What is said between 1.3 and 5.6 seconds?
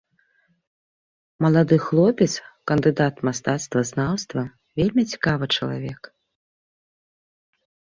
Малады хлопец, кандыдат мастацтвазнаўства, вельмі цікавы